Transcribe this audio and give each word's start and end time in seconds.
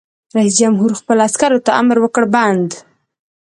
رئیس 0.37 0.53
جمهور 0.61 0.91
خپلو 0.99 1.21
عسکرو 1.27 1.63
ته 1.65 1.71
امر 1.81 1.97
وکړ؛ 2.01 2.23
بند! 2.33 2.69